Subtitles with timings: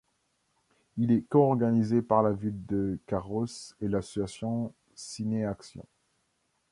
[0.97, 3.45] Il est co-organisé par la ville de Carros
[3.81, 5.85] et l'association Cinéactions.